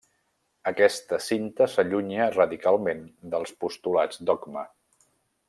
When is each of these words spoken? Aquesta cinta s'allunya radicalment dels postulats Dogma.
Aquesta 0.69 1.19
cinta 1.25 1.67
s'allunya 1.73 2.31
radicalment 2.37 3.05
dels 3.35 3.55
postulats 3.67 4.25
Dogma. 4.33 4.67